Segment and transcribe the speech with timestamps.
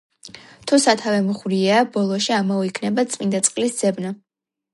[0.69, 4.17] „თუ სათავე მღვრიეა, ბოლოში ამაო იქნება წმინდა წყლის ძებნა.“